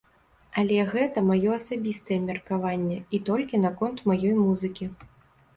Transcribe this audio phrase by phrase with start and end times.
[0.59, 4.85] Але гэта маё асабістае меркаванне і толькі наконт маёй музыкі.